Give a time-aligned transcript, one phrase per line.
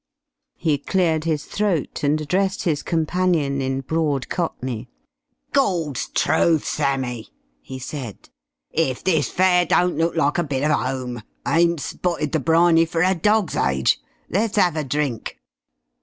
[0.57, 4.89] He cleared his throat, and addressed his companion in broad cockney.
[5.53, 7.29] "Gawd's truf, Sammie!"
[7.61, 8.29] he said.
[8.71, 11.21] "If this fair don't look like a bit of 'ome.
[11.47, 13.99] Ain't spotted the briny for a dog's age.
[14.27, 15.37] Let's 'ave a drink."